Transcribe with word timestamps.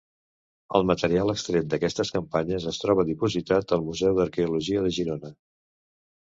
El 0.77 0.85
material 0.91 1.33
extret 1.33 1.67
d'aquestes 1.73 2.11
campanyes 2.15 2.65
es 2.71 2.79
troba 2.85 3.05
dipositat 3.11 3.75
al 3.79 3.85
Museu 3.91 4.19
d'Arqueologia 4.21 4.83
de 4.89 4.97
Girona. 4.99 5.33